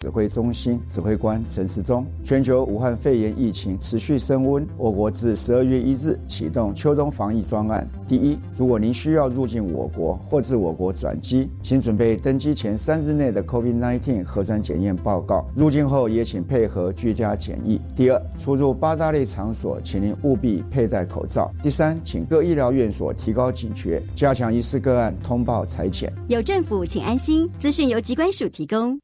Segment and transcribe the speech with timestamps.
[0.00, 7.86] 指挥中心指挥官陈时中，全球武汉肺炎疫情持续升温，我国自十二月一日启动秋冬防疫专案。
[8.08, 15.46] 第一，如果您需要入境我国或自我国转机，请准备登机前三日内的 COVID-19 核酸检验报告。
[15.54, 17.78] 入境后也请配合居家检疫。
[17.94, 21.52] 第二，出入八大类场所，请您务必佩戴口罩。
[21.62, 26.10] 第三，请各医疗院所提高警觉，加强疑似个案通报裁剪。
[26.28, 27.46] 有政府，请安心。
[27.58, 28.98] 资讯由机关署提供。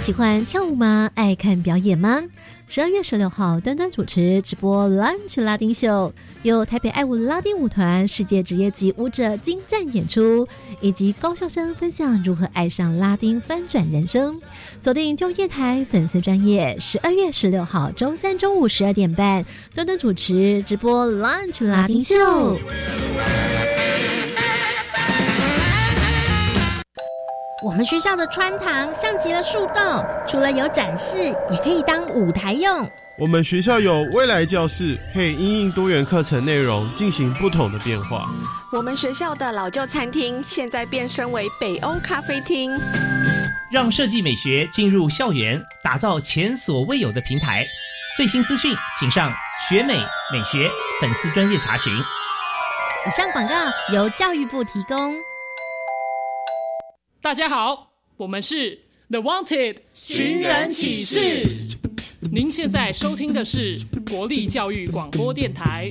[0.00, 1.10] 喜欢跳舞吗？
[1.14, 2.22] 爱看表演吗？
[2.66, 10.48] 十二月十六号，端端主持直播 Lunch 拉丁秀，由台北爱舞拉丁舞团世界职业级舞者精湛演出，
[10.80, 14.40] 以及高校生分享如何爱上拉丁翻转人生。
[14.80, 19.44] 锁定就业台粉丝专业，十二月十六号周三中午十二点半，
[19.74, 22.56] 端端主持直播 Lunch 拉丁秀。
[27.70, 31.18] 我们学校的穿堂像极了树洞，除了有展示，
[31.48, 32.84] 也可以当舞台用。
[33.16, 38.28] 我们学校有未来教室，可以因应多元课程内容进行不同的变化。
[38.72, 42.72] 我们学校的老旧餐厅现在变身为北欧咖啡厅，
[43.70, 47.64] 让设计美学进入校园，打造前所未有的平台。
[48.16, 49.32] 最新资讯，请上
[49.68, 50.68] 学美美学
[51.00, 51.96] 粉丝专业查询。
[51.96, 53.54] 以上广告
[53.94, 55.14] 由教育部提供。
[57.22, 61.46] 大家好，我们是 The Wanted 寻人启事。
[62.32, 63.78] 您现在收听的是
[64.10, 65.90] 国立教育广播电台。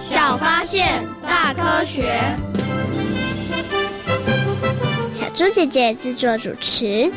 [0.00, 2.22] 小发现，大科学。
[5.12, 7.12] 小猪姐姐制作主持。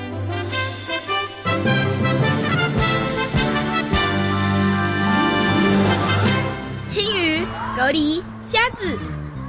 [6.87, 7.45] 青鱼、
[7.77, 8.97] 蛤蜊、虾子、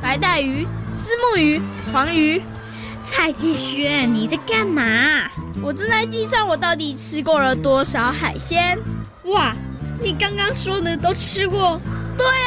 [0.00, 1.60] 白带鱼、丝木鱼、
[1.92, 2.42] 黄鱼。
[3.04, 4.82] 蔡继轩，你在干嘛？
[5.62, 8.78] 我正在计算我到底吃过了多少海鲜。
[9.24, 9.52] 哇，
[10.00, 11.80] 你刚刚说的都吃过？
[12.16, 12.41] 对啊。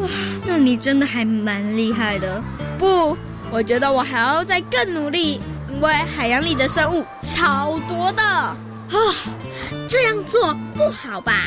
[0.00, 0.08] 哇，
[0.46, 2.42] 那你真的还蛮厉害的。
[2.78, 3.16] 不，
[3.50, 8.22] 我觉得我还要再更努力，因为海洋里的生物超多的。
[8.22, 8.56] 啊，
[9.88, 11.44] 这样做不好吧？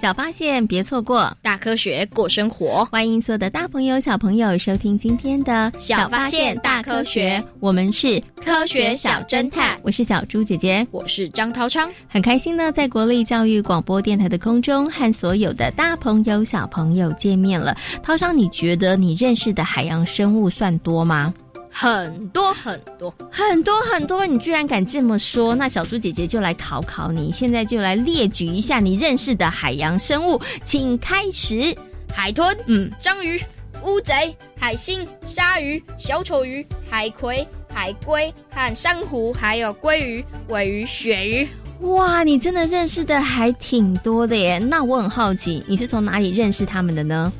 [0.00, 2.82] 小发现，别错过大科学过生活。
[2.86, 7.42] 欢迎所有的大朋友、小朋友收听今天的小发现大科学。
[7.60, 11.90] 我们是科学小侦探，我是小猪姐姐，我是张涛昌。
[12.08, 17.76] 很开心呢，在国立教育广播电台的空中和所有的大朋友、小朋友见面了。
[18.02, 21.34] 涛昌，你觉得你认识的海洋生物算多吗？
[21.72, 25.54] 很多很多很多很多，你居然敢这么说？
[25.54, 31.74] 那小猪姐姐就来考考你，现在就来列举一下你认识的海洋生物，请开始。
[32.12, 33.40] 海豚，嗯，章鱼，
[33.84, 41.48] 乌贼，海星，鲨鱼，小丑鱼，海葵，海龟和珊瑚，还有鲑鱼、尾鱼、鳕鱼。
[41.82, 44.58] 哇，你真的认识的还挺多的耶！
[44.58, 47.32] 那我很好奇，你是从哪里认识他们的呢？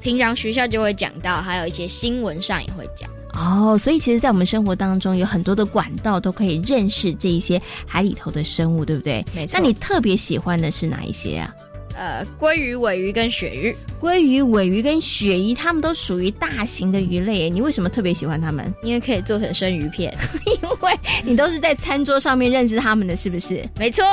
[0.00, 3.08] 平常学校就会讲到，还有一些新闻上也会讲。
[3.36, 9.24] 哦，所以其实，在我们生活当中，有很多的管道都可以认识这一些海里头的生物，对不对？
[9.34, 9.58] 没错。
[9.58, 11.52] 那你特别喜欢的是哪一些啊？
[11.96, 17.48] 呃，鲑鱼、尾鱼跟鳕鱼，鲑鱼、尾鱼跟鳕鱼，它们都属于大型的鱼类。
[17.48, 18.72] 你为什么特别喜欢它们？
[18.82, 20.12] 因为可以做成生鱼片。
[20.46, 20.92] 因为
[21.24, 23.64] 你都是在餐桌上面认识它们的，是不是？
[23.78, 24.04] 没错。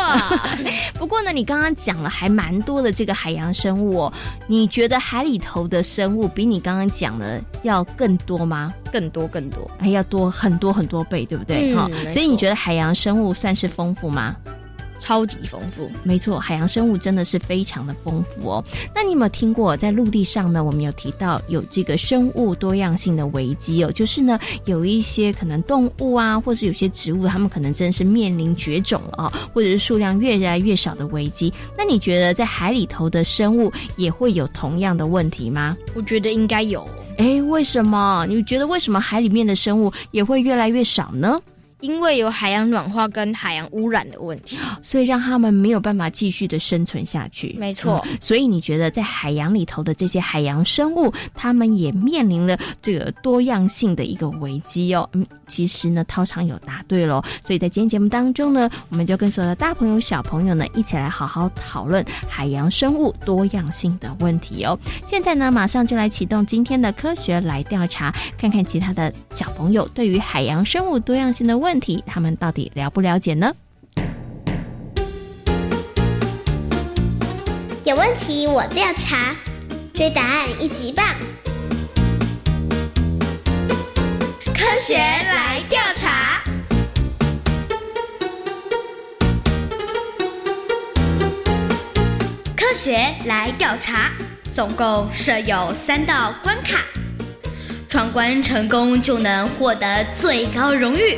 [0.93, 4.13] 不过呢，你刚刚讲了还蛮多的这个海洋生物哦。
[4.47, 8.73] 你觉得海里头的生物比你刚刚讲的要更多吗？
[8.91, 11.73] 更多更多，还要多很多很多倍，对不对？
[11.73, 14.35] 哈，所以你觉得海洋生物算是丰富吗？
[15.01, 15.91] 超级丰富。
[16.03, 18.63] 没错，海洋生物真的是非常的丰富哦。
[18.95, 20.63] 那你有没有听过，在陆地上呢？
[20.63, 31.51] 我们有提到有这个生物多样性的危机哦，就是呢，有一些可能动物啊，或者有些植物，它们可能真的是面临绝种了啊，或者是数量越来越少的危机。
[31.75, 35.75] 那你觉得在海里头的生物也会有同样的问题吗？
[35.95, 36.87] 我觉得应该有。
[37.17, 38.25] 哎，为什么？
[38.29, 41.39] 你觉得为什么海里面的生物也会越来越少呢？
[41.81, 47.55] 因为有海洋暖化跟海洋污染的问题， 所以让他们没有办法继续的生存下去。
[47.59, 55.09] 没错，所以你觉得在海洋里头的这些海洋生物，他们也面临了这个多样性的一个危机哦。
[55.13, 57.21] 嗯，其实呢，涛场有答对喽。
[57.45, 64.77] 所以在今天节目当中呢，我们就跟所有的大朋友、小朋友呢，一起来好好讨论海洋生物多样性的问题哦。
[65.05, 71.70] 现在呢，马上就来启动今天的科学来调查，看看其他的小朋友对于海洋生物多样性的问。
[71.71, 73.49] 问题，他们到底了不了解呢？
[77.85, 79.33] 有问题我调查，
[79.93, 81.05] 追答案一级棒！
[84.53, 86.43] 科学来调查，
[92.57, 94.11] 科学来调查，
[94.53, 96.81] 总共设有三道关卡，
[97.87, 101.17] 闯关成功就能获得最高荣誉。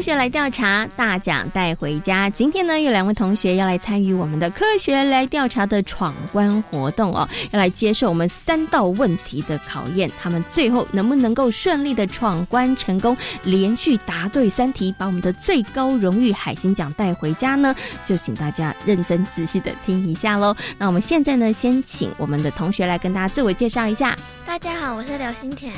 [0.00, 2.30] 科学来调查，大奖带回家。
[2.30, 10.10] 今天呢，有两位同学要来参与我们的科学来调查的闯关活动哦，要来接受我们三道问题的考验。
[10.18, 17.76] 他们最后能不能够顺利的闯关成功，连续答对三题，把我们的最高荣誉海星奖带回家呢？
[18.02, 20.56] 就请大家认真仔细的听一下喽。
[20.78, 24.16] 那我们现在呢，先请我们的同学来跟大家自我介绍一下。
[24.46, 25.74] 大家好，我是刘新田。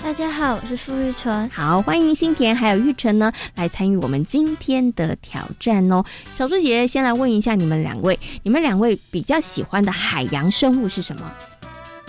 [0.00, 1.48] 大家好，我是傅玉纯。
[1.50, 6.02] 好，欢迎新田还有玉纯呢来参与我们今天的挑战哦。
[6.32, 11.30] 小猪姐姐先来问一下你们两位，你们两位比较喜欢的海洋生物是什么？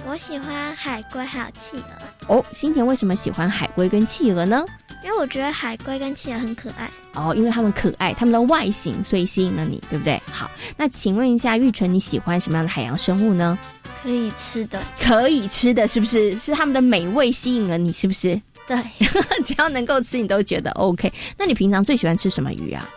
[0.08, 1.84] 我喜欢海龟还有企
[2.28, 2.36] 鹅。
[2.36, 4.64] 哦，新田为什么喜欢海龟跟企鹅呢？
[5.04, 6.90] 因为我觉得海龟跟企鹅很可爱。
[7.16, 10.22] 哦，因为它们可爱，它们的外形所以吸引了你，对不对？
[10.32, 13.58] 好，那请问一下玉纯，你喜欢什么样的海洋生物呢？
[14.02, 16.40] 可以吃的，可以吃的是不是？
[16.40, 18.40] 是他们的美味吸引了你，是不是？
[18.68, 18.78] 对，
[19.44, 21.12] 只要能够吃，你都觉得 OK。
[21.38, 22.88] 那你平常最喜欢吃什么鱼啊？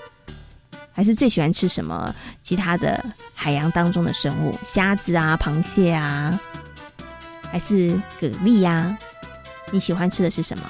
[0.93, 3.03] 还是最喜欢吃什么其他的
[3.35, 4.59] 海洋当中的生物？
[4.65, 6.39] 虾子啊，螃蟹啊，
[7.51, 8.97] 还是蛤蜊呀？
[9.71, 10.65] 你喜欢吃的是什么？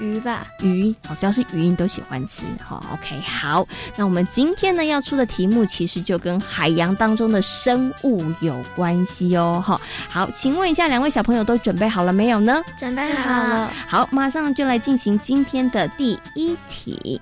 [0.00, 2.44] 鱼吧，鱼，好，只要是鱼，你都喜欢吃。
[2.66, 3.66] 好，OK，好。
[3.96, 9.62] 那我们今天呢要出的题目，其实就跟海洋当中的生物有关系哦。
[9.64, 12.60] 哈，好，请问一下，两位小朋友都准备好了没有呢？
[12.76, 13.70] 准备好了。
[13.86, 17.20] 好，马上就来进行今天的第一题。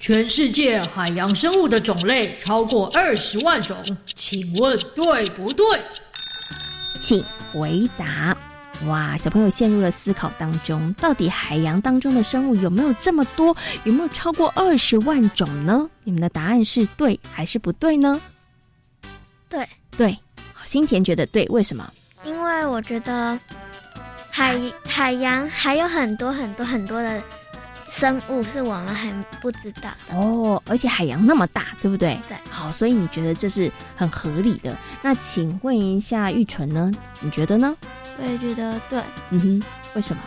[0.00, 3.76] 全世界海洋生物的种类超过二十万种，
[4.16, 5.64] 请问对不对？
[6.98, 8.36] 请回答。
[8.86, 13.56] 哇，小朋友陷入了思考当中，到底海洋当中的生物有没有这么多？
[13.84, 15.88] 有没有超过二十万种呢？
[16.02, 18.20] 你们的答案是对还是不对呢？
[19.48, 20.18] 对对，
[20.52, 21.88] 好新田觉得对，为什么？
[22.24, 23.38] 因为我觉得
[24.30, 24.58] 海
[24.88, 27.22] 海洋还有很多很多很多的
[27.92, 32.18] 生物是我们还不知道的哦，而且海洋那么大，对不对？
[32.26, 34.74] 对，好，所以你觉得这是很合理的。
[35.02, 36.90] 那请问一下玉纯呢？
[37.20, 37.76] 你觉得呢？
[38.18, 39.62] 我也觉得对，嗯哼，
[39.94, 40.22] 为什么？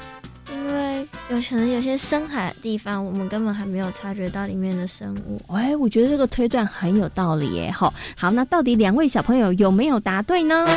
[0.54, 5.42] 因为有可能有些深海的地方，我们根本还没有察觉到里面的生物。
[5.52, 7.72] 哎，我觉得这个推断很有道理耶！
[7.72, 10.68] 好，好，那到底两位小朋友有没有答对呢？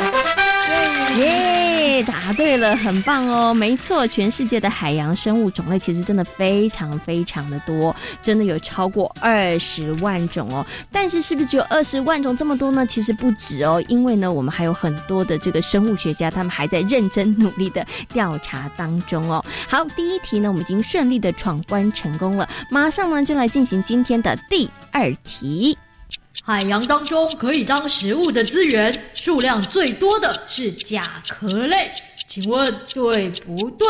[1.16, 3.52] 耶，答对了，很棒哦！
[3.52, 10.64] 没错，全世界的海洋生物种类其实真的非常非常的多，真的有超过二十万种哦。
[10.92, 12.86] 但是是不是只有二十万种这么多呢？
[12.86, 19.44] 其实不止哦，因为呢，我们还有很多的这个生物学家，他们还在认真努力的调查当中哦。
[19.68, 25.76] 好，第一题呢，我们已经顺利的闯关成功了，马上呢就来进行今天的第二题。
[26.48, 31.92] 海洋当中可以当食物的资源数量最多的是甲壳类，
[32.26, 33.86] 请问对不对？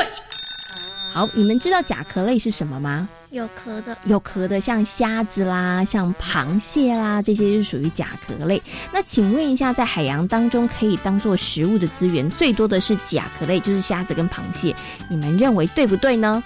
[1.13, 3.09] 好，你们知道甲壳类是什么吗？
[3.31, 8.61] 有壳的，有壳的，像虾子啦，像螃蟹啦，这些是属于甲壳类。
[8.93, 14.75] 那请问一下，在海洋当中可以当做食物的资源最多的是甲壳类，就是虾子跟螃蟹。
[15.09, 16.43] 你们认为对不对呢？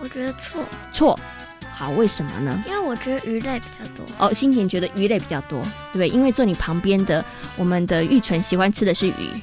[0.00, 0.64] 我觉得错。
[0.90, 1.16] 错。
[1.82, 2.62] 好，为什么呢？
[2.64, 4.06] 因为我觉得鱼类比较多。
[4.16, 5.60] 哦，新田觉得鱼类比较多，
[5.92, 6.08] 对不对？
[6.08, 7.24] 因为坐你旁边的
[7.56, 9.42] 我们的玉纯喜欢吃的是鱼。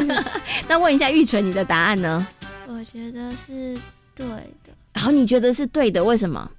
[0.68, 2.26] 那问一下玉纯，你的答案呢？
[2.66, 3.80] 我觉得是
[4.14, 5.00] 对的。
[5.00, 6.50] 好，你觉得是对的，为什么？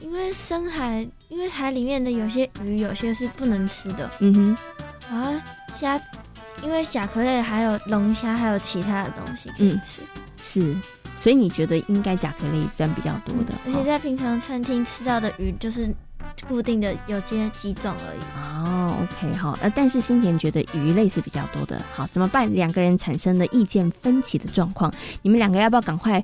[0.00, 4.08] 因为深海，因为海里面的有些鱼，有些是不能吃的。
[4.20, 4.56] 嗯哼。
[5.10, 5.32] 然后
[5.74, 6.00] 虾，
[6.62, 10.00] 因为甲壳类还有龙虾，还有其他的东西可以吃。
[10.40, 10.76] 是。
[11.16, 15.88] 所以你觉得应该甲壳类算比较多的，而且在平常餐厅吃到的鱼就是
[16.46, 18.20] 固定的有些几种而已。
[18.36, 22.52] 哦，OK，好，呃，但是新田觉得鱼类是比较多的，好，怎么办？
[22.54, 24.92] 两个人产生了意见分歧的状况，
[25.22, 26.22] 你们两个要不要赶快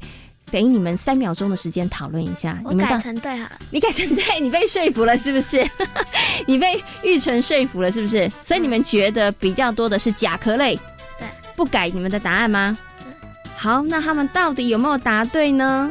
[0.51, 2.61] 给你们三秒钟的时间讨论一下？
[2.69, 5.65] 你们改成对好了， 你改成对，你被说服了是不是？
[6.47, 8.31] 你被玉纯说服了是不是？
[8.43, 10.77] 所以你们觉得比较多的是甲壳类，
[11.19, 12.77] 对，不改你们的答案吗？
[13.62, 15.88] 好，那他们到底有没有答对呢？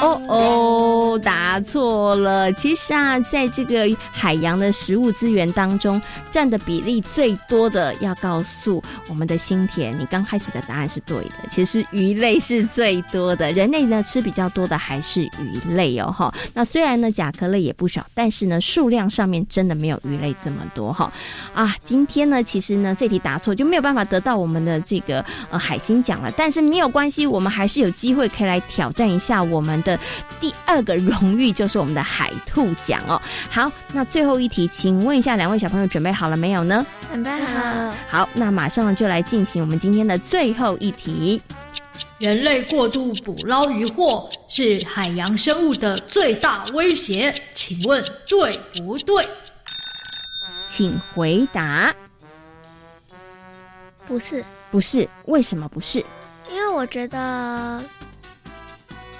[0.00, 2.50] 哦哦，答错了。
[2.54, 6.00] 其实啊，在这个海洋的食物资源当中，
[6.30, 11.34] 占的比例最多的，要告诉我们的新田，你刚开始的答案是对的。
[11.50, 16.10] 其实鱼类是最多的，人类呢吃比较多的还是鱼类哦。
[16.10, 21.12] 哈，那虽然呢甲壳类也不少，但是呢数量上面真的没有鱼类这么多哈。
[21.52, 26.32] 啊，今天呢其实呢这题答错就没有办法得到我们的这个呃海星奖了。
[26.38, 29.98] 但是没有关系，我们还是有机会可以来挑战一下我们的
[30.38, 33.20] 第二个荣誉，就是我们的海兔奖哦。
[33.50, 36.86] 好，那最后一题，请问一下两位小朋友准备好了没有呢？
[37.10, 37.96] 准备好了。
[38.08, 41.42] 好，那马上就来进行我们今天的最后一题。
[42.18, 49.28] 人类过度捕捞渔获是海洋生物的最大威胁，请问对不对？
[50.68, 51.92] 请回答。
[54.06, 54.44] 不是。
[54.70, 56.04] 不是，为什么不是？
[56.50, 57.82] 因为我觉得，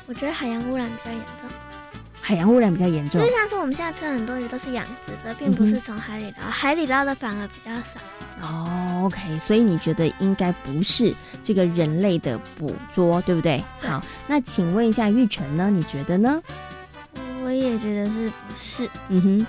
[0.07, 1.51] 我觉得海洋污染比较严重。
[2.21, 7.99] 海洋污染比较严重，就像是我们现在吃很多鱼都是养殖的，并不是从海里捞，海里捞的反而比较少。
[8.43, 13.65] 哦，OK，所以你觉得应该不是这个人类的捕捉，对不对？
[13.81, 15.71] 好，那请问一下玉成呢？
[15.71, 16.41] 你觉得呢？
[17.43, 18.91] 我也觉得是不是？
[19.09, 19.47] 嗯哼。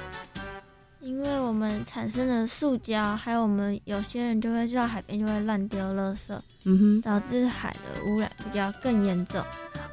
[1.09, 9.43] 因为我们产生的塑胶，还有我们有些人就会到海边就会乱丢垃圾，嗯哼，导致海的污染比较更严重。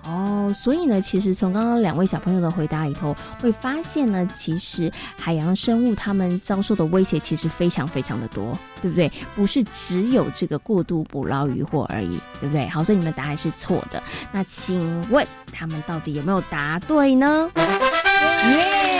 [0.04, 9.10] 哦，所以呢，其实从刚刚两位小朋友的回答里头，会发现呢，其实海洋生物他们遭受的威胁其实非常非常的多，对不对？
[9.34, 12.68] 不是只有这个过度捕捞渔获而已，对不对？
[12.68, 14.02] 好，所以你们答案是错的。
[14.30, 17.50] 那请问他们到底有没有答对呢？
[17.56, 18.95] 耶，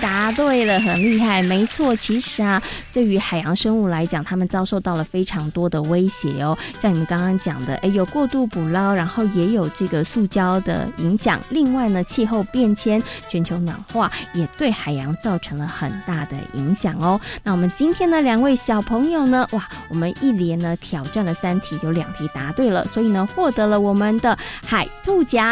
[0.00, 1.94] 答对了，很厉害，没错。
[1.96, 2.62] 其实啊，
[2.92, 6.56] 对于海洋生物来讲，他们遭受到了非常多的威胁哦。
[6.78, 11.40] 像你们刚刚讲的，哎，有过度捕捞，然后也有这个塑胶的影响。
[11.50, 17.20] 另外呢，气候变迁、全球暖化也对海洋造成了很大的影响哦。
[17.42, 24.36] 那我们今天的两位小朋友呢，哇，我们一连呢挑战了三题，有两题答对了，所以呢获得了我们的
[24.66, 25.48] 海兔奖。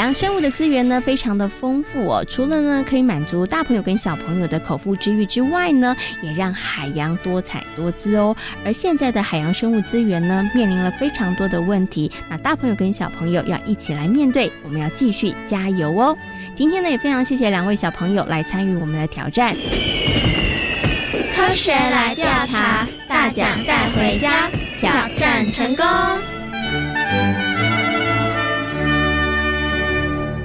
[0.00, 2.24] 海洋生物的资源呢，非常的丰富哦。
[2.26, 8.34] 除了呢可以满足大朋友跟小朋友的口腹之欲之外呢，也让海洋多彩多姿哦。
[8.64, 12.10] 而现在的海洋生物资源呢，面临了非常多的问题。
[12.30, 16.16] 那大朋友跟小朋友要一起来面对，我们要继续加油哦。
[16.54, 19.54] 今天呢，也非常谢谢两位小朋友来参与我们的挑战。
[21.36, 24.48] 科学来调查，大奖带回家，
[24.80, 25.84] 挑战成功。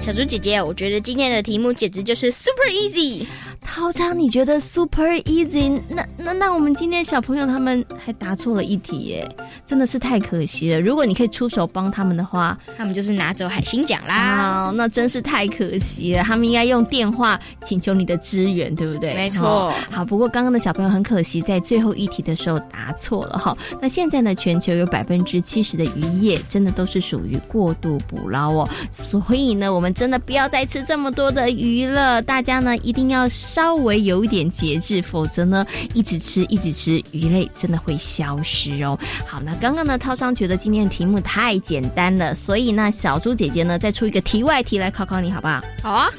[0.06, 3.26] 小猪姐姐，我觉得今天的题目简直就是 super easy。
[3.66, 5.82] 涛昌，你觉得 super easy？
[5.90, 10.80] 那那那我们今天小朋友他们还答错了一题耶，真的是太可惜了。
[10.80, 14.68] 如果你可以出手帮他们的话，他们就是拿走海星奖啦。
[14.68, 19.14] 哦那真是太可惜了，他们应该用电话请求你的支援，对不对？
[19.14, 19.74] 没错。
[19.92, 23.58] 好，不过刚刚的小朋友很可惜，在最后一题的时候答错了哈。
[23.82, 32.22] 那现在呢，全球有百分之七十的渔业真的都是属于过度捕捞哦，所以呢，我们真的不要再吃这么多的鱼了。
[32.22, 33.28] 大家呢一定要。
[33.56, 39.00] 稍微有一点节制，否则呢，一直吃一直吃鱼类真的会消失哦。
[39.26, 45.62] 好，那刚刚呢，涛商觉得今天的题目太简单了，所以呢，小猪姐姐呢再出一个题外题来考考你，好不好？
[45.82, 46.10] 好啊。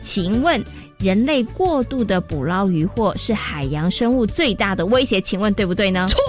[0.00, 0.62] 请问，
[0.98, 5.20] 人类过度的捕捞渔获是海洋生物最大的威胁？
[5.20, 6.06] 请问对不对呢？
[6.08, 6.20] 错。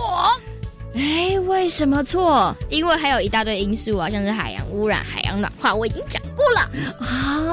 [0.95, 2.55] 哎，为什么错？
[2.71, 6.67] 因为还有一大堆因素啊，像是海洋污染、海洋暖化，我已经讲过了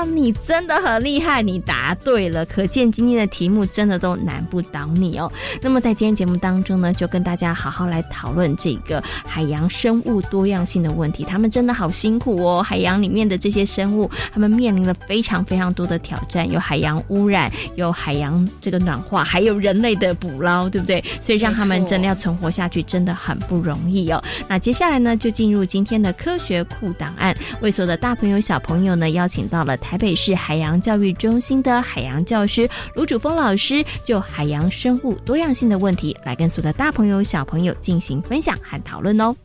[0.05, 2.45] 你真的很厉害，你答对了。
[2.47, 5.31] 可见今天的题目真的都难不倒你哦。
[5.61, 11.25] 那么在今天节目当中呢，就跟大家好好来讨论这个海洋生物多样性的问题。
[11.25, 21.03] 他们真的好辛苦哦，海洋里面的这些生物，他们面临了非常非常多的挑战，有海洋污染，有海洋这个暖化，还有人类的捕捞，对不对？
[21.21, 24.23] 所以让他们真的要存活下去，真的很不容易哦。
[24.49, 39.37] 那接下来呢，就进入今天的科学库档案，为所有的大朋友小朋友呢，邀请到了台北市海洋教育中心的海洋教师卢主峰老师，就海洋生物多样性的问题，来跟所有的大朋友小朋友进行分享和讨论哦。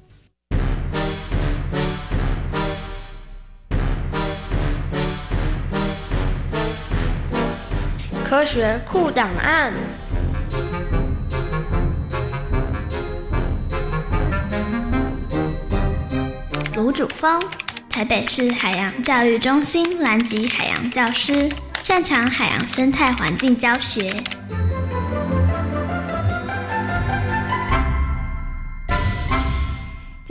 [8.26, 9.72] 科学库档案。
[16.76, 17.40] 卢主峰，
[17.92, 21.50] 台北市海洋教育中心蓝极海洋教师，
[21.84, 24.14] 擅长海洋生态环境教学。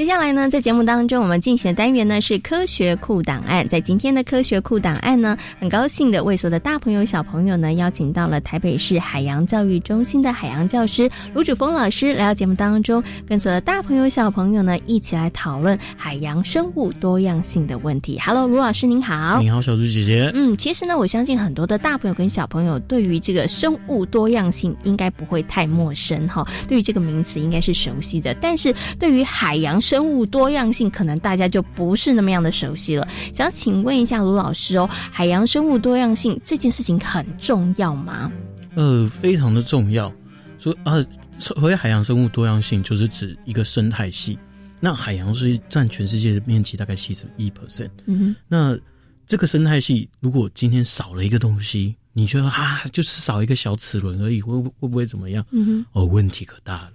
[0.00, 3.68] 接下来呢，在节目当中，我们进行的单元呢是科学库档案。
[3.68, 18.18] 在今天的科学库档案呢，很高兴的为所有的大朋友小朋友呢，邀请到了台北市海洋教育中心的海洋教师卢主峰老师来到节目当中，跟所有的大朋友小朋友呢一起来讨论海洋生物多样性的问题。
[18.24, 19.38] Hello，卢老师您好。
[19.42, 20.30] 你好，小猪姐姐。
[20.32, 28.34] 嗯，其实呢，我相信很多的大朋友跟小朋友对于这个生物多样性应该不会太陌生哈，对于这个名词应该是熟悉的。
[28.40, 33.08] 但是对于海洋生物多样性，可能大家就不是那么样的熟悉了。
[33.34, 38.30] 想请问一下卢老师哦，海洋生物多样性这件事情很重要吗？
[38.76, 40.12] 呃，非常的重要。
[40.60, 41.04] 说啊，
[41.40, 44.38] 所谓海洋生物多样性，就是指一个生态系。
[44.78, 47.90] 那海洋是占全世界的面积大概七十一 percent。
[48.06, 48.36] 嗯哼。
[48.46, 48.78] 那
[49.26, 55.44] 这个生态系，如果今天少了一个东西，你觉得啊，就是少一个小齿轮而已，会会不会怎么样？
[55.50, 55.86] 嗯哼。
[55.94, 56.92] 哦，问题可大了。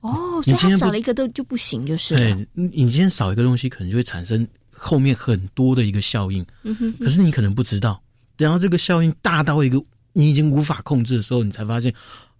[0.00, 6.44] 哦，所以它少了一个都就不行，就是对，你今天少一个东西，可能就会产生后面很多的一个效应。
[6.62, 8.00] 嗯哼，可是你可能不知道，
[8.36, 11.92] 然后这个效应大到一个你已经无法控制的时候，你才发现，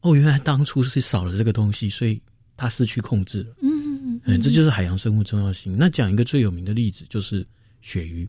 [0.03, 2.21] 哦，原来当初是少了这个东西，所以
[2.57, 3.57] 它失去控制了。
[3.63, 3.71] 嗯
[4.05, 5.77] 嗯嗯，这就是海洋生物重要性。
[5.77, 7.45] 那讲一个最有名的例子，就是
[7.83, 8.29] 鳕鱼。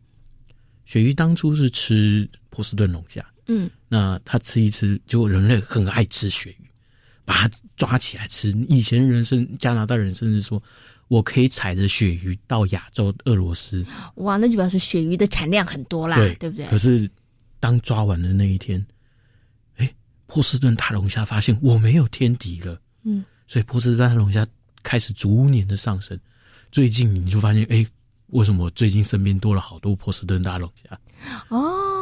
[0.85, 6.68] 鳕鱼当初是吃波士顿龙虾，嗯，那它吃一吃，结果人类很爱吃鳕鱼。
[7.29, 8.49] 把它抓起来吃。
[8.69, 10.59] 以前人甚加拿大人甚至说，
[11.09, 13.85] 我可以踩着鳕鱼到亚洲俄罗斯。
[14.15, 16.65] 哇，那就表示鳕鱼的产量很多啦，对对不对？
[16.65, 17.07] 可是
[17.59, 18.83] 当抓完的那一天，
[19.77, 19.93] 哎，
[20.25, 24.43] 波士顿大龙虾发现我没有天敌了，嗯，所以波士顿大龙虾
[24.81, 26.19] 开始逐年的上升。
[26.71, 27.85] 最近你就发现，哎，
[28.29, 30.99] 为什么最近身边多了好多波士顿大龙虾？
[31.49, 31.98] 哦，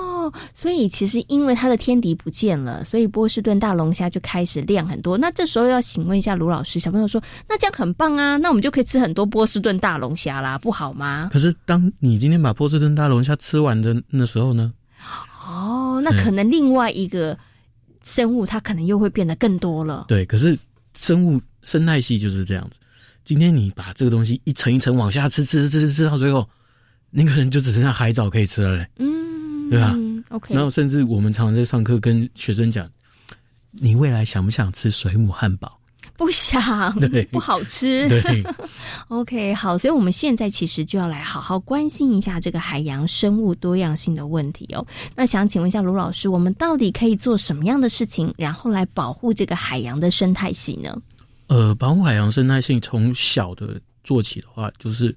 [0.54, 5.18] 所以其实因为它的天敌不见了，所以波士顿大龙虾就开始量很多。
[5.18, 11.30] 那这时候要请问一下卢老师，小朋友说，那这样很棒啊，那我们就可以吃很多波士顿大龙虾啦，不好吗？
[11.32, 14.74] 可是当你今天把波士顿大龙虾吃完的那时候呢？
[15.48, 17.38] 哦，那可能另外一个
[18.04, 20.06] 生物它可能又会变得更多了。
[20.08, 20.58] 对，可是
[20.94, 22.80] 生物生态系就是这样子。
[23.24, 26.48] 今天你把这个东西一层一层往下吃，吃吃吃吃到最后，
[27.10, 28.88] 你可能就只剩下海藻可以吃了嘞。
[29.00, 29.96] 嗯，对吧
[30.30, 30.54] ？OK。
[30.54, 32.90] 然后甚至我们常常在上课跟学生讲，
[33.72, 35.80] 你未来想不想吃水母汉堡？
[36.16, 38.08] 不想，对，不好吃。
[38.10, 38.44] 对，
[39.10, 44.84] OK，好，所以我们现在其实就要来好好关心一下这个海洋生物多样性的问题哦。
[45.16, 51.00] 那想请问一下卢老师，我们到底可以做什么样的事情，然后来保护这个海洋的生态系呢？
[51.48, 55.16] 呃，保护海洋生态性从小的做起的话，就是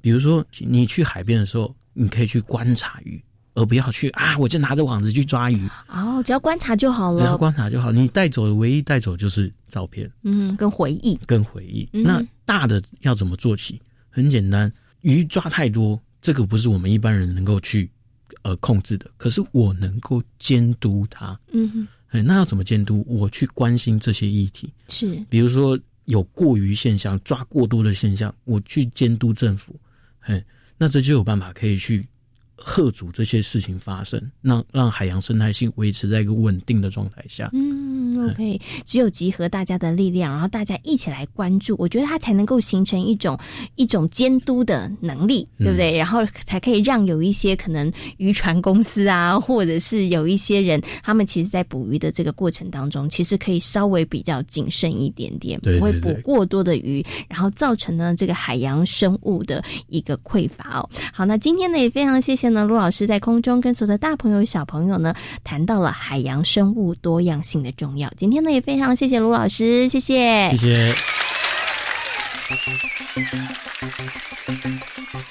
[0.00, 3.22] 比如说你去海边的时候，你可以去观察鱼，
[3.54, 5.68] 而不要去啊，我就拿着网子去抓鱼。
[5.88, 7.18] 哦，只要观察就好了。
[7.18, 11.88] 只要观察就好，你带走的唯一带走就是照片，嗯，跟回忆，跟回忆。
[11.92, 13.80] 那大的要怎么做起？
[14.08, 17.90] 很简单，鱼抓太多，这个不是我们一般人能够去
[18.42, 21.38] 呃控制的，可是我能够监督它。
[21.52, 21.88] 嗯哼。
[22.08, 23.04] 哎，那要怎么监督？
[23.06, 29.78] 我去关心这些议题，是比如说有过于现象、抓过多的现象，我去监督政府。
[30.22, 30.44] 哎，
[30.76, 32.04] 那这就有办法可以去
[32.62, 37.48] 贺阻这些事情发生，让让海洋生态性维持在一个稳定的状态下。
[37.54, 43.38] 嗯，OK，只有集合大家的力量，然后大家一起来关注，我觉得它才能够形成一种
[43.76, 45.96] 一种监督的能力，对不对？
[45.96, 60.90] 然后才可以让有一些可能渔船公司啊，或者是有一些人，他们其实在捕鱼的这个过程当中，其实可以稍微比较谨慎一点点，不会捕过多的鱼，然后造成呢这个海洋生物的一个匮乏哦。
[61.10, 68.10] 好，那今天呢也非常谢谢呢卢老师在空中跟所有的大朋友小朋友呢谈到了海洋生物多样性的重要。
[68.16, 70.94] 今天呢也非常谢谢卢老师，谢谢，谢谢。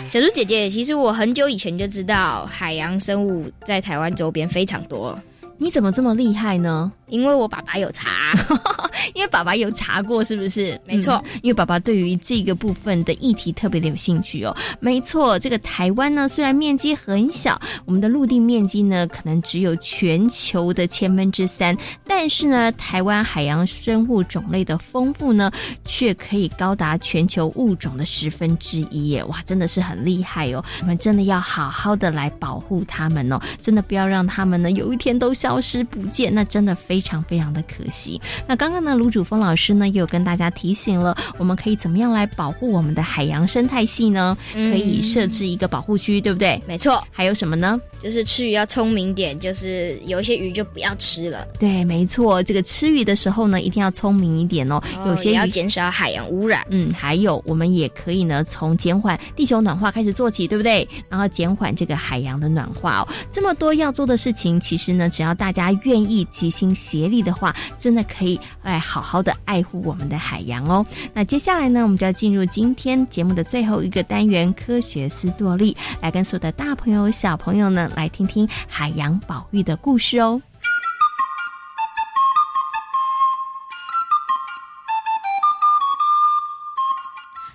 [0.09, 5.17] 小猪姐姐，其实我很久以前就知道海洋生物在台湾周边非常多。
[5.57, 6.91] 你怎么这么厉害呢？
[7.09, 8.31] 因为我爸爸有查，
[9.13, 10.79] 因为爸爸有查过，是不是？
[10.85, 14.55] 没错，因为爸爸对于这个部分的议题特别的有兴趣哦。
[14.79, 21.75] 没错，这个台湾呢，虽然面积很小，我们的陆地面积呢，可能只有全球的千分之三，
[22.07, 25.51] 但是呢，台湾海洋生物种类的丰富呢，
[25.85, 29.23] 却可以高达全球物种的十分之一耶！
[29.25, 30.63] 哇，真的是很厉害哦。
[30.81, 38.19] 我们真的要好好的来保护它们哦，真的不要让它们呢有一天都消失不见，那真的非常非常的可惜。
[38.47, 44.37] 那刚刚呢，卢主峰老师呢，又跟大家提醒了，我们可以怎么样来保护我们的海洋生态系呢？
[44.53, 46.61] 可以设置一个保护区，对不对？
[46.67, 47.03] 没错。
[47.11, 47.79] 还有什么呢？
[48.01, 51.47] 就是吃鱼要聪明点，就是有一些鱼就不要吃了。
[51.59, 52.41] 对，没错。
[52.43, 54.81] 这个吃鱼的时候呢，一定要聪明一点哦。
[55.05, 56.65] 有些要减少海洋污染。
[56.69, 60.87] 嗯，还有我们也可以呢，从减缓地球暖化开始做起，对不对？
[61.09, 63.07] 然后减缓这个海洋的暖化哦。
[63.29, 70.85] 这么多要做的事情，其实呢，只要大家愿意齐心协力的话，真的可以来好好的爱护我们的海洋哦。
[71.13, 77.88] 那接下来呢，我们就要进入今天节目的最后一个单元——科学思多利，来跟所有的大朋友、小朋友呢。
[77.95, 80.41] 来听听海洋保育的故事哦！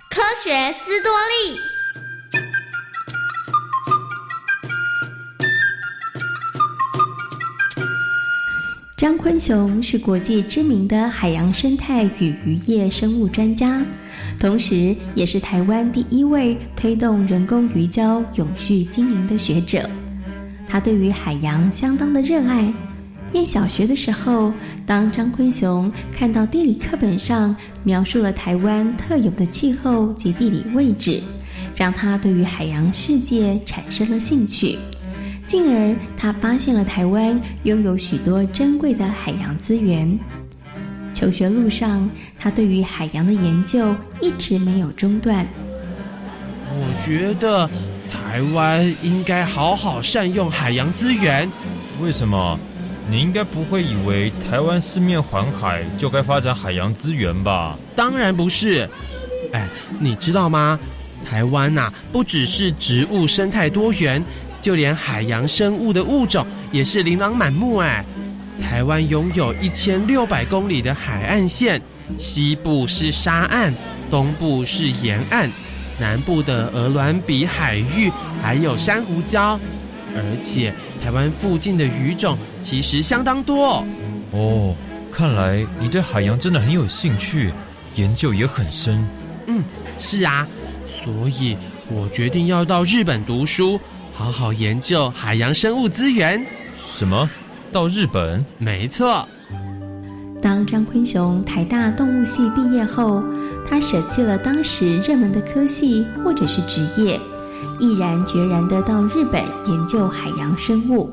[0.09, 1.59] 科学斯多利。
[8.97, 13.83] 张坤雄是国际知名的海洋生态与渔业生物专家。
[14.39, 19.87] 同时，也是台湾第一位推动人工鱼礁永续经营的学者。
[20.67, 22.71] 他对于海洋相当的热爱。
[23.31, 24.53] 念小学的时候，
[24.85, 31.21] 当张坤雄看到地理课本上描述了台湾特有的气候及地理位置，
[31.75, 34.77] 让他对于海洋世界产生了兴趣。
[35.45, 40.17] 进而，他发现了台湾拥有许多珍贵的海洋资源。
[41.11, 45.45] 求学路上，他对于海洋的研究一直没有中断。
[46.69, 47.69] 我觉得
[48.15, 51.51] 台湾应该好好善用海洋资源。
[51.99, 52.57] 为什么？
[53.09, 57.77] 你应该不会以为台湾四面环海就该发展海洋资源吧？
[57.95, 58.89] 当然不是。
[59.51, 59.67] 哎，
[59.99, 60.79] 你知道吗？
[61.23, 64.23] 台湾呐，不只是植物生态多元，
[64.61, 68.03] 就连海洋生物的物种也是琳琅满目哎。
[68.61, 71.81] 台湾拥有一千六百公里的海岸线，
[72.17, 73.73] 西部是沙岸，
[74.09, 75.51] 东部是沿岸，
[75.99, 79.57] 南部的鹅銮鼻海域还有珊瑚礁，
[80.15, 83.85] 而且台湾附近的鱼种其实相当多。
[84.31, 84.75] 哦，
[85.11, 87.53] 看来你对海洋真的很有兴趣，
[87.95, 89.07] 研究也很深。
[89.47, 89.63] 嗯，
[89.97, 90.47] 是啊，
[90.85, 91.55] 所以
[91.89, 93.79] 我决定要到日本读书，
[94.13, 96.45] 好好研究海洋生物资源。
[96.73, 97.29] 什么？
[97.71, 98.45] 到日本？
[98.57, 99.27] 没错。
[100.41, 103.23] 当张坤雄台大动物系毕业后，
[103.67, 107.19] 他舍弃了当时热门的科系或者是职业，
[107.79, 111.11] 毅然决然的到日本研究海洋生物。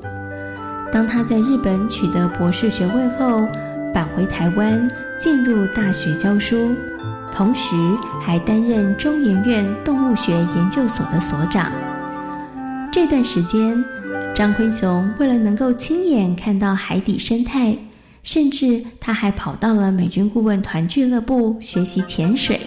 [0.93, 3.49] 当他在日本取得博士学位后，
[3.95, 6.75] 返回台湾进入大学教书，
[7.33, 7.75] 同时
[8.21, 11.73] 还担任中研院动物学研究所的所长。
[12.93, 13.83] 这段时间。
[14.35, 17.77] 张坤雄为了能够亲眼看到海底生态，
[18.23, 22.61] 甚至他还跑到了美军顾问团俱乐部学习潜水。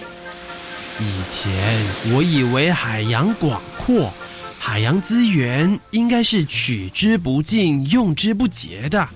[1.00, 4.12] 以前我以为海洋广阔，
[4.60, 9.08] 海洋资源应该是取之不尽、用之不竭的，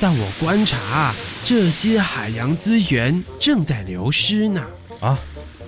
[0.00, 4.64] 但我观察这些海洋资源正在流失呢。
[5.00, 5.18] 啊，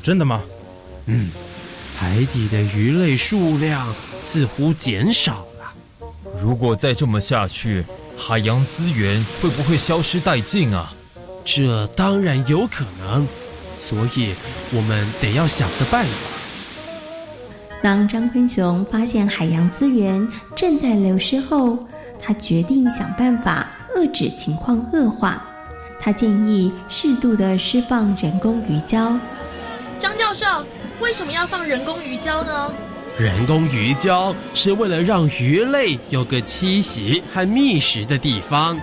[0.02, 0.42] 真的吗？
[1.06, 1.30] 嗯，
[1.96, 5.72] 海底的鱼类数量似乎减少了。
[6.40, 7.84] 如果再这么下去，
[8.16, 10.92] 海洋资源会不会消失殆尽啊？
[11.44, 13.26] 这当然有可能，
[13.88, 14.34] 所以
[14.72, 16.10] 我们得要想个办法。
[17.82, 20.26] 当张坤雄发现海洋资源
[20.56, 21.78] 正在流失后，
[22.18, 25.40] 他决定想办法遏制情况恶化。
[26.00, 29.18] 他建议适度的释放人工鱼礁。
[30.00, 30.46] 张教授，
[31.00, 32.74] 为什么要放人工鱼礁呢？
[33.18, 38.78] 人工鱼礁是为了让鱼类有个栖息和觅食的地方，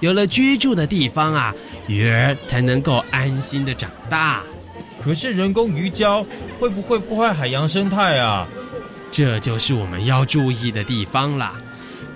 [0.00, 1.54] 有了居住的地方啊，
[1.86, 4.42] 鱼儿才能够安心的长大。
[5.00, 6.26] 可是人工鱼礁
[6.58, 8.48] 会不会破坏海洋生态啊？
[9.12, 11.52] 这就是我们要注意的地方了。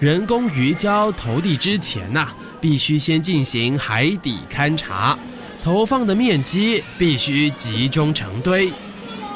[0.01, 2.29] 人工鱼礁投递之前呐，
[2.61, 5.17] 必须先进行海底勘察，
[5.63, 8.69] 投放的面积必须集中成堆。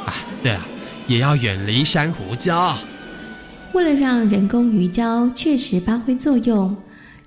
[0.04, 0.12] 啊，
[0.42, 0.60] 对了。
[1.06, 2.74] 也要远离珊瑚礁。
[3.72, 6.74] 为了让人工鱼礁确实发挥作用，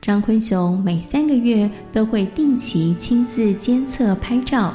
[0.01, 4.73] 张坤雄每三个月都会定期亲自监测拍照，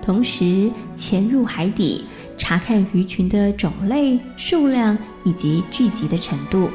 [0.00, 2.04] 同时潜入海底
[2.38, 6.70] 查看鱼群的种类、数量以及聚集的程度。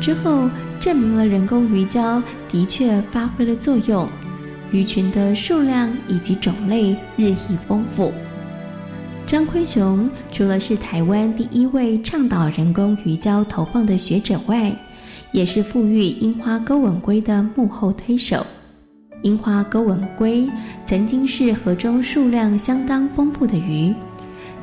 [0.00, 0.48] 之后
[0.78, 4.08] 证明了人工鱼礁的确发挥了作用，
[4.70, 8.12] 鱼群的数量以及种类日益丰富。
[9.28, 14.74] 张坤雄除了是台湾第一位倡导人工鱼礁投放的学者外，
[15.32, 18.44] 也是富裕樱花钩吻龟的幕后推手。
[19.20, 20.48] 樱花钩吻龟
[20.82, 23.94] 曾经是河中数量相当丰富的鱼，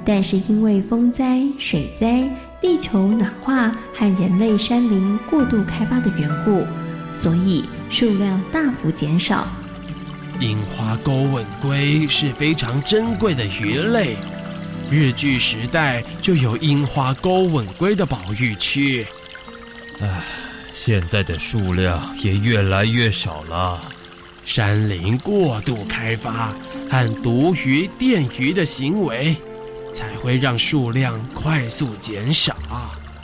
[0.03, 2.27] 但是因为风灾、水灾、
[2.59, 6.65] 地球暖化和人类山林过度开发的缘故，
[7.13, 9.47] 所以数量大幅减少。
[10.39, 14.17] 樱花钩吻龟是非常珍贵的鱼类。
[14.89, 19.05] 日据时代就有樱花钩吻龟的保育区，
[19.99, 20.23] 唉，
[20.71, 23.81] 现在的数量也越来越少了。
[24.45, 26.53] 山林过度开发
[26.89, 29.35] 和毒鱼电鱼的行为，
[29.91, 32.55] 才会让数量快速减少。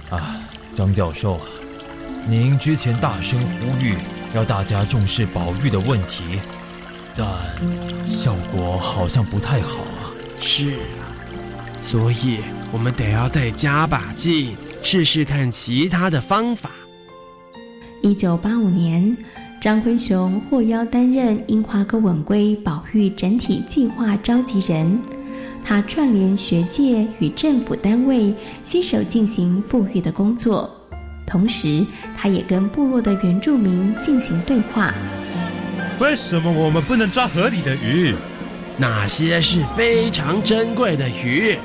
[0.10, 0.42] 啊，
[0.76, 1.40] 张教授，
[2.28, 3.96] 您之前大声呼吁
[4.34, 6.24] 要大家重视保育的问题，
[7.16, 7.28] 但
[8.06, 10.10] 效果好像不太好啊。
[10.42, 10.80] 是。
[11.92, 12.38] 所以，
[12.72, 16.72] 我们得要再加把劲，试试看其他的方法。
[18.02, 19.18] 一九八五年，
[19.60, 25.02] 张坤雄获邀担任樱花哥吻龟保育整体计划召集人，
[25.66, 30.74] 他串联学界与政府单位，携手进行富裕的工作。
[31.28, 31.86] 同时，
[32.18, 34.94] 他也跟部落的原住民进行对话。
[36.00, 38.16] 为什么我们不能抓河里的鱼？
[38.78, 41.60] 哪些是非常珍贵的鱼。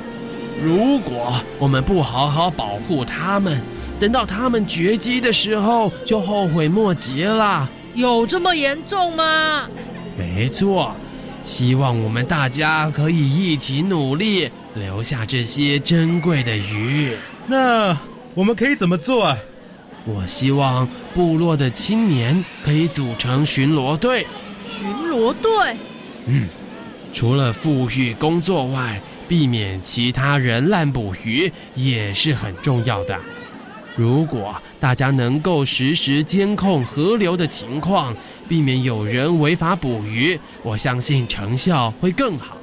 [0.63, 3.61] 如果我们不好好保护他们，
[3.99, 7.69] 等到他们绝迹的时候，就后悔莫及了。
[7.93, 9.67] 有这么严重吗？
[10.17, 10.95] 没错，
[11.43, 17.15] 希望我们大家可以一起努力，留下这些珍贵的鱼。
[17.47, 17.97] 那
[18.33, 19.37] 我们可以怎么做啊？
[20.05, 24.25] 我希望部落的青年可以组成巡逻队。
[24.79, 25.77] 巡逻队？
[26.25, 26.47] 嗯，
[27.13, 29.01] 除了富裕工作外。
[29.27, 33.17] 避免其他人滥捕鱼也是很重要的。
[33.95, 38.15] 如果大家能够实时监控河流的情况，
[38.47, 42.57] 避免有人违法捕鱼，我相信成效会更好。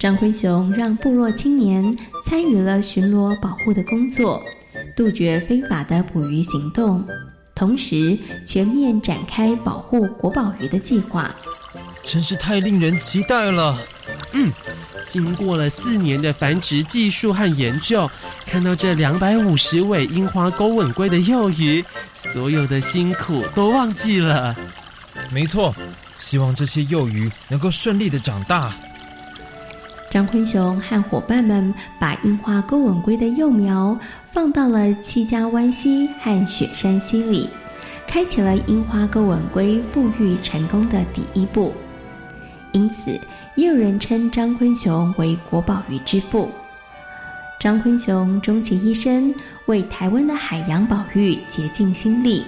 [0.00, 4.42] 张辉雄让部落青年参与了巡逻保护的工作，
[4.96, 7.06] 杜绝非法的捕鱼行动，
[7.54, 11.32] 同时全面展开保护国宝鱼的计划。
[12.02, 13.78] 真是太令人期待了。
[14.32, 14.52] 嗯。
[15.06, 18.10] 经过了四年的繁殖技术和研究，
[18.46, 21.84] 看到这两百五十尾樱花钩吻龟的幼鱼，
[22.32, 24.54] 所有的辛苦都忘记了。
[25.30, 25.74] 没错，
[26.16, 28.72] 希望这些幼鱼能够顺利的长大。
[30.10, 33.98] 张坤雄和伙伴们把樱花钩吻龟的幼苗
[34.30, 37.50] 放到了七家湾溪和雪山溪里，
[38.06, 41.74] 开启了樱花钩吻龟富育成功的第一步。
[42.74, 43.18] 因此。
[43.56, 46.50] 也有人称张坤雄为国宝鱼之父。
[47.60, 49.32] 张坤雄终其一生
[49.66, 52.44] 为台湾的海洋保育竭尽心力，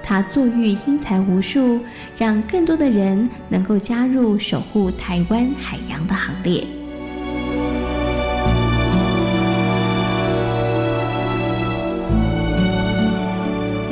[0.00, 1.80] 他作育英才无数，
[2.16, 6.64] 让更多的人能够加入守护台湾海洋的行列。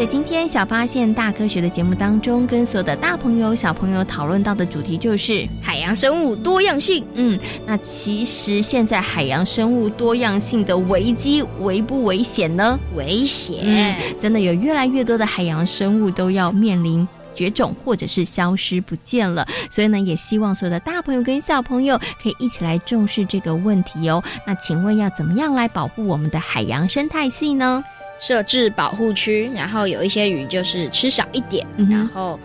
[0.03, 7.05] 在今天小发现大科学的节目当中，跟所有的大朋友、小朋友讨论到的主题就是海洋生物多样性。
[7.15, 12.77] 嗯，那其实现在海洋生物多样性的危机危不危险呢？
[12.97, 19.47] 危险，真的有越来越多的海洋生物都要面临绝种或者是消失不见了。
[19.71, 24.21] 所以呢，也希望所有的大朋友跟小朋友可以一起来重视这个问题哦。
[24.45, 27.85] 那请问要怎么样来保护我们的海洋生态系呢？
[28.23, 32.39] 设置保护区，然后有一些鱼就是吃少一点，然后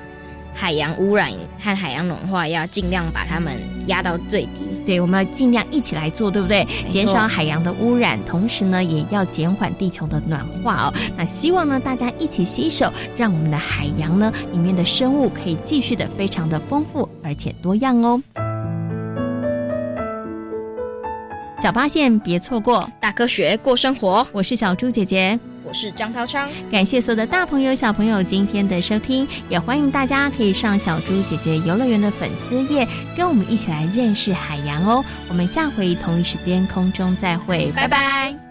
[0.52, 3.54] 海洋污染和海洋暖化要尽量把它们
[3.86, 4.76] 压到最低。
[4.88, 6.66] 对，我们要尽量一起来做，对不对？
[6.90, 10.94] 减少海洋的污染，同时呢，也要减缓地球的暖化哦。
[11.16, 18.20] 那希望呢，大家一起携手，让我们的海洋呢里面的生物可以继续的非常的丰富而且多样哦。
[21.62, 24.26] 小发现，别错过大科学过生活。
[24.32, 26.50] 我是小猪姐姐，我是张涛昌。
[26.72, 35.04] 感谢所有的大朋友、小朋友今天的收听，也欢迎大家可以上小猪姐姐游乐园的粉丝页，跟我们一起来认识海洋哦。
[35.28, 38.47] 我们下回同一时间空中再会，拜拜。